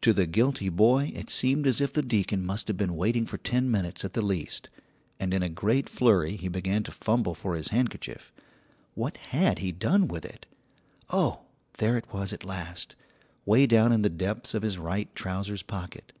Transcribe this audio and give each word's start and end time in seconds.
To 0.00 0.14
the 0.14 0.24
guilty 0.24 0.70
boy 0.70 1.12
it 1.14 1.28
seemed 1.28 1.66
as 1.66 1.82
if 1.82 1.92
the 1.92 2.00
deacon 2.00 2.46
must 2.46 2.66
have 2.68 2.78
been 2.78 2.96
waiting 2.96 3.26
for 3.26 3.36
ten 3.36 3.70
minutes 3.70 4.06
at 4.06 4.14
the 4.14 4.24
least, 4.24 4.70
and 5.18 5.34
in 5.34 5.42
a 5.42 5.50
great 5.50 5.86
flurry 5.86 6.36
he 6.36 6.48
began 6.48 6.82
to 6.84 6.90
fumble 6.90 7.34
for 7.34 7.54
his 7.54 7.68
handkerchief. 7.68 8.32
What 8.94 9.18
had 9.18 9.58
he 9.58 9.70
done 9.70 10.08
with 10.08 10.24
it? 10.24 10.46
Oh, 11.10 11.42
there 11.76 11.98
it 11.98 12.10
was 12.10 12.32
at 12.32 12.42
last, 12.42 12.96
way 13.44 13.66
down 13.66 13.92
in 13.92 14.00
the 14.00 14.08
depths 14.08 14.54
of 14.54 14.62
his 14.62 14.78
right 14.78 15.14
trousers' 15.14 15.62
pocket. 15.62 16.12